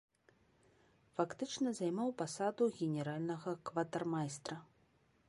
[1.17, 4.57] Фактычна займаў пасаду генеральнага кватармайстра.